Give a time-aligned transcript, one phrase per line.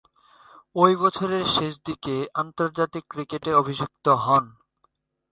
[0.75, 4.43] ঐ বছরের শেষদিকে আন্তর্জাতিক ক্রিকেটে অভিষিক্ত হন।